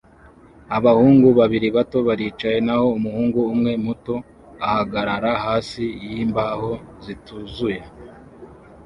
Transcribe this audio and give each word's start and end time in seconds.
Abahungu 0.77 1.27
babiri 1.39 1.67
bato 1.77 1.97
baricaye 2.07 2.57
naho 2.67 2.85
umuhungu 2.97 3.39
umwe 3.53 3.71
muto 3.85 4.15
ahagarara 4.67 5.31
hasi 5.45 5.83
yimbaho 6.09 6.71
zituzuye 7.03 7.79